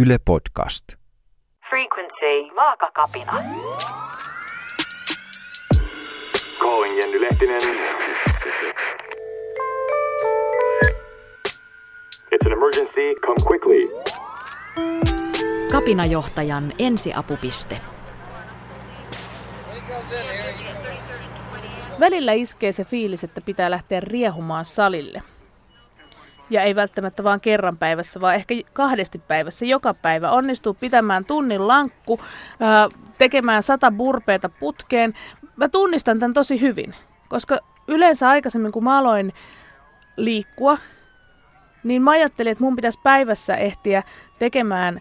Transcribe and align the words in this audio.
Yle 0.00 0.18
Podcast. 0.24 0.84
Frequency, 1.70 2.54
vaakakapina. 2.56 3.32
Calling 6.58 6.98
Jenny 6.98 7.20
Lehtinen. 7.20 7.62
It's 12.32 12.46
an 12.46 12.52
emergency. 12.52 13.14
Come 13.26 13.36
quickly. 13.48 13.88
Kapinajohtajan 15.72 16.72
ensiapupiste. 16.78 17.80
Välillä 22.00 22.32
iskee 22.32 22.72
se 22.72 22.84
fiilis, 22.84 23.24
että 23.24 23.40
pitää 23.40 23.70
lähteä 23.70 24.00
riehumaan 24.00 24.64
salille. 24.64 25.22
Ja 26.50 26.62
ei 26.62 26.76
välttämättä 26.76 27.24
vaan 27.24 27.40
kerran 27.40 27.78
päivässä, 27.78 28.20
vaan 28.20 28.34
ehkä 28.34 28.54
kahdesti 28.72 29.18
päivässä, 29.18 29.66
joka 29.66 29.94
päivä. 29.94 30.30
Onnistuu 30.30 30.74
pitämään 30.74 31.24
tunnin 31.24 31.68
lankku, 31.68 32.20
ää, 32.60 32.88
tekemään 33.18 33.62
sata 33.62 33.90
burpeeta 33.90 34.48
putkeen. 34.48 35.14
Mä 35.56 35.68
tunnistan 35.68 36.18
tämän 36.18 36.34
tosi 36.34 36.60
hyvin, 36.60 36.94
koska 37.28 37.58
yleensä 37.88 38.28
aikaisemmin 38.28 38.72
kun 38.72 38.84
mä 38.84 38.98
aloin 38.98 39.32
liikkua, 40.16 40.78
niin 41.84 42.02
mä 42.02 42.10
ajattelin, 42.10 42.52
että 42.52 42.64
mun 42.64 42.76
pitäisi 42.76 43.00
päivässä 43.02 43.56
ehtiä 43.56 44.02
tekemään 44.38 45.00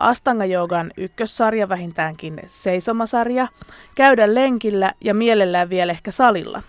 Astanga 0.00 0.44
Joogan 0.44 0.90
ykkössarja, 0.96 1.68
vähintäänkin 1.68 2.40
seisomasarja, 2.46 3.48
käydä 3.94 4.34
lenkillä 4.34 4.92
ja 5.00 5.14
mielellään 5.14 5.70
vielä 5.70 5.92
ehkä 5.92 6.10
salilla. 6.10 6.62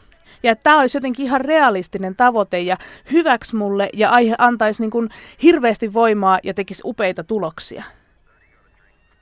Ja 0.44 0.56
tämä 0.56 0.80
olisi 0.80 0.98
jotenkin 0.98 1.26
ihan 1.26 1.42
realistinen 1.42 2.16
tavoite 2.16 2.60
ja 2.60 2.78
hyväksi 3.12 3.56
mulle 3.56 3.90
ja 3.94 4.10
aihe 4.10 4.36
antaisi 4.38 4.84
niin 4.84 4.92
kuin 4.92 5.10
hirveästi 5.44 5.94
voimaa 5.94 6.40
ja 6.44 6.54
tekisi 6.54 6.82
upeita 6.86 7.24
tuloksia. 7.24 7.84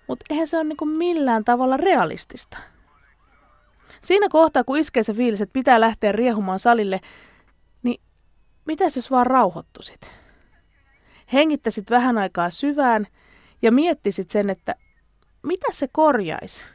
Mutta 0.07 0.25
eihän 0.29 0.47
se 0.47 0.57
ole 0.57 0.63
niin 0.63 0.77
kuin 0.77 0.89
millään 0.89 1.45
tavalla 1.45 1.77
realistista. 1.77 2.57
Siinä 4.01 4.29
kohtaa, 4.29 4.63
kun 4.63 4.77
iskee 4.77 5.03
se 5.03 5.13
fiilis, 5.13 5.41
että 5.41 5.53
pitää 5.53 5.81
lähteä 5.81 6.11
riehumaan 6.11 6.59
salille, 6.59 6.99
niin 7.83 8.01
mitäs 8.65 8.95
jos 8.95 9.11
vaan 9.11 9.27
rauhoittusit? 9.27 10.11
Hengittäisit 11.33 11.89
vähän 11.89 12.17
aikaa 12.17 12.49
syvään 12.49 13.07
ja 13.61 13.71
miettisit 13.71 14.29
sen, 14.31 14.49
että 14.49 14.75
mitä 15.43 15.67
se 15.71 15.87
korjaisi, 15.91 16.65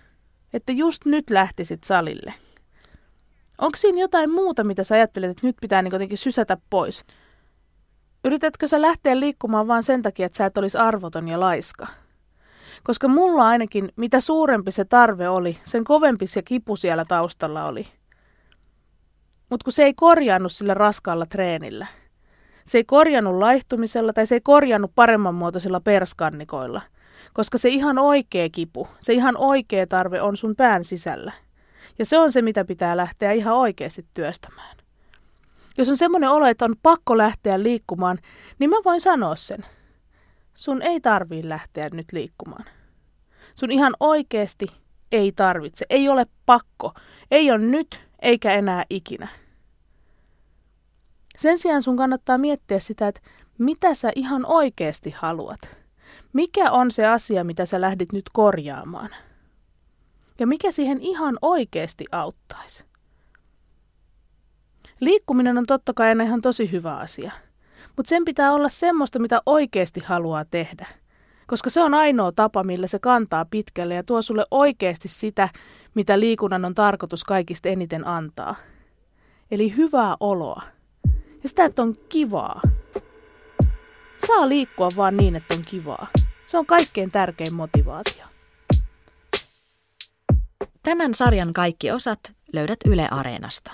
että 0.53 0.73
just 0.73 1.05
nyt 1.05 1.31
lähtisit 1.31 1.85
salille. 1.85 2.35
Onko 3.59 3.77
siinä 3.77 4.01
jotain 4.01 4.31
muuta, 4.31 4.65
mitä 4.65 4.85
sä 4.85 4.95
ajattelet, 4.95 5.31
että 5.31 5.47
nyt 5.47 5.57
pitää 5.61 5.83
niin 5.83 6.19
sysätä 6.19 6.57
pois? 6.71 7.05
Yritätkö 8.25 8.69
sä 8.69 8.83
lähteä 8.83 9.21
liikkumaan 9.21 9.69
vain 9.69 9.83
sen 9.83 10.03
takia, 10.03 10.27
että 10.27 10.39
sä 10.39 10.47
et 10.47 10.59
olisi 10.59 10.79
arvoton 10.79 11.29
ja 11.29 11.41
laiska? 11.41 11.87
Koska 12.83 13.09
mulla 13.09 13.49
ainakin, 13.49 13.89
mitä 13.97 14.21
suurempi 14.21 14.73
se 14.73 14.85
tarve 14.85 15.29
oli, 15.29 15.59
sen 15.65 15.85
kovempi 15.85 16.27
se 16.27 16.43
kipu 16.43 16.77
siellä 16.77 17.05
taustalla 17.05 17.65
oli. 17.65 17.87
Mutta 19.51 19.65
kun 19.65 19.73
se 19.73 19.85
ei 19.85 19.95
korjaannut 19.95 20.53
sillä 20.53 20.75
raskaalla 20.75 21.27
treenillä. 21.27 21.87
Se 22.65 22.79
ei 22.79 22.85
korjannut 22.85 23.39
laihtumisella 23.39 24.13
tai 24.13 24.27
se 24.27 24.35
ei 24.35 24.41
korjannut 24.41 24.93
paremman 24.95 25.35
muotoisilla 25.35 25.81
perskannikoilla. 25.81 26.83
Koska 27.33 27.59
se 27.59 27.69
ihan 27.69 27.99
oikea 27.99 28.49
kipu, 28.49 28.89
se 29.01 29.13
ihan 29.13 29.37
oikea 29.37 29.87
tarve 29.87 30.23
on 30.23 30.37
sun 30.37 30.57
pään 30.57 30.85
sisällä. 30.85 31.33
Ja 31.99 32.07
se 32.07 32.19
on 32.19 32.33
se, 32.33 32.43
mitä 32.43 32.65
pitää 32.65 32.97
lähteä 32.97 33.33
ihan 33.33 33.55
oikeasti 33.55 34.07
työstämään. 34.15 34.77
Jos 35.79 35.89
on 35.89 35.97
semmoinen 35.97 36.31
olo, 36.31 36.47
että 36.47 36.65
on 36.65 36.75
pakko 36.83 37.19
lähteä 37.19 37.63
liikkumaan, 37.63 38.19
niin 38.59 38.71
mä 38.71 38.77
voin 38.85 39.01
sanoa 39.01 39.37
sen. 39.37 39.67
Sun 40.55 40.83
ei 40.83 41.01
tarvii 41.01 41.49
lähteä 41.49 41.89
nyt 41.93 42.07
liikkumaan. 42.13 42.65
Sun 43.55 43.71
ihan 43.71 43.95
oikeasti 44.01 44.67
ei 45.13 45.33
tarvitse. 45.33 45.87
Ei 45.91 46.09
ole 46.09 46.27
pakko. 46.47 46.93
Ei 47.31 47.51
ole 47.51 47.59
nyt 47.59 48.01
eikä 48.23 48.53
enää 48.53 48.85
ikinä. 48.91 49.29
Sen 51.37 51.59
sijaan 51.59 51.83
sun 51.83 51.97
kannattaa 51.97 52.39
miettiä 52.39 52.79
sitä, 52.79 53.09
että 53.09 53.21
mitä 53.59 53.95
sä 53.95 54.13
ihan 54.15 54.47
oikeasti 54.47 55.11
haluat. 55.11 55.61
Mikä 56.33 56.71
on 56.71 56.91
se 56.91 57.07
asia, 57.07 57.45
mitä 57.45 57.67
sä 57.67 57.81
lähdit 57.81 58.13
nyt 58.13 58.25
korjaamaan? 58.33 59.11
Ja 60.39 60.47
mikä 60.47 60.71
siihen 60.71 61.01
ihan 61.01 61.39
oikeasti 61.43 62.05
auttaisi? 62.13 62.85
Liikkuminen 65.01 65.59
on 65.59 65.67
totta 65.67 65.95
kai 65.95 66.09
aina 66.09 66.25
ihan 66.25 66.43
tosi 66.43 66.73
hyvä 66.73 66.97
asia, 66.97 67.33
mutta 67.97 68.09
sen 68.09 68.25
pitää 68.25 68.53
olla 68.53 68.69
semmoista, 68.69 69.19
mitä 69.19 69.41
oikeasti 69.47 70.01
haluaa 70.01 70.45
tehdä. 70.45 70.87
Koska 71.47 71.71
se 71.71 71.81
on 71.81 71.95
ainoa 71.95 72.33
tapa, 72.33 72.65
millä 72.65 72.87
se 72.87 72.99
kantaa 72.99 73.45
pitkälle 73.45 73.95
ja 73.95 74.03
tuo 74.03 74.23
sulle 74.23 74.47
oikeasti 74.51 75.09
sitä, 75.09 75.49
mitä 75.95 76.21
liikunnan 76.21 76.65
on 76.65 76.75
tarkoitus 76.75 77.25
kaikista 77.25 77.69
eniten 77.69 78.07
antaa. 78.07 78.55
Eli 79.51 79.77
hyvää 79.77 80.17
oloa. 80.21 80.63
Ja 81.43 81.49
sitä, 81.49 81.65
että 81.65 81.83
on 81.83 81.95
kivaa. 82.09 82.61
Saa 84.17 84.49
liikkua 84.49 84.89
vaan 84.97 85.17
niin, 85.17 85.37
että 85.37 85.55
on 85.55 85.63
kivaa. 85.63 86.07
Se 86.47 86.59
on 86.59 86.67
kaikkein 86.67 87.11
tärkein 87.11 87.55
motivaatio. 87.55 88.36
Tämän 90.87 91.15
sarjan 91.15 91.53
kaikki 91.53 91.91
osat 91.91 92.19
löydät 92.53 92.79
Yle 92.85 93.09
Areenasta. 93.11 93.71